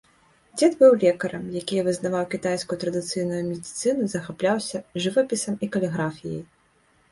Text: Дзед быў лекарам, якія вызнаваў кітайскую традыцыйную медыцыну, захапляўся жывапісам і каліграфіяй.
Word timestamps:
Дзед 0.59 0.71
быў 0.77 0.95
лекарам, 1.03 1.43
якія 1.61 1.81
вызнаваў 1.87 2.25
кітайскую 2.33 2.79
традыцыйную 2.85 3.43
медыцыну, 3.51 4.03
захапляўся 4.15 4.83
жывапісам 5.07 5.63
і 5.63 5.73
каліграфіяй. 5.79 6.45